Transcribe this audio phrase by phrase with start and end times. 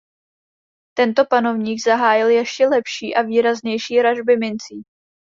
[0.97, 4.83] Tento panovník zahájil ještě lepší a výraznější ražby mincí.